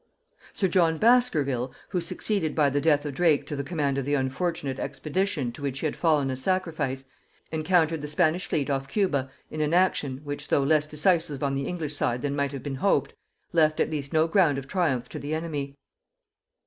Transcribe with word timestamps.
Sir 0.51 0.67
John 0.67 0.97
Baskerville, 0.97 1.71
who 1.89 2.01
succeeded 2.01 2.55
by 2.55 2.71
the 2.71 2.81
death 2.81 3.05
of 3.05 3.13
Drake 3.13 3.45
to 3.45 3.55
the 3.55 3.63
command 3.63 3.99
of 3.99 4.05
the 4.05 4.15
unfortunate 4.15 4.79
expedition 4.79 5.51
to 5.51 5.61
which 5.61 5.81
he 5.81 5.85
had 5.85 5.95
fallen 5.95 6.31
a 6.31 6.35
sacrifice, 6.35 7.05
encountered 7.51 8.01
the 8.01 8.07
Spanish 8.07 8.47
fleet 8.47 8.67
off 8.67 8.87
Cuba 8.87 9.29
in 9.51 9.61
an 9.61 9.75
action, 9.75 10.21
which, 10.23 10.47
though 10.47 10.63
less 10.63 10.87
decisive 10.87 11.43
on 11.43 11.53
the 11.53 11.67
English 11.67 11.95
side 11.95 12.23
than 12.23 12.35
might 12.35 12.51
have 12.51 12.63
been 12.63 12.73
hoped, 12.77 13.13
left 13.53 13.79
at 13.79 13.91
least 13.91 14.11
no 14.11 14.25
ground 14.27 14.57
of 14.57 14.67
triumph 14.67 15.07
to 15.09 15.19
the 15.19 15.35
enemy. 15.35 15.77